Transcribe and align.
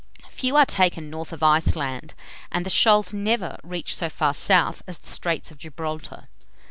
Few 0.29 0.55
are 0.55 0.65
taken 0.65 1.11
north 1.11 1.31
of 1.31 1.43
Iceland, 1.43 2.15
and 2.51 2.65
the 2.65 2.71
shoals 2.71 3.13
never 3.13 3.59
reach 3.63 3.95
so 3.95 4.09
far 4.09 4.33
south 4.33 4.81
as 4.87 4.97
the 4.97 5.07
Straits 5.07 5.51
of 5.51 5.59
Gibraltar. 5.59 6.27